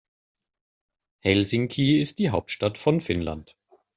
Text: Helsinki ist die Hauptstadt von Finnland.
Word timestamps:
Helsinki 1.19 1.99
ist 2.01 2.17
die 2.17 2.31
Hauptstadt 2.31 2.79
von 2.79 3.01
Finnland. 3.01 3.55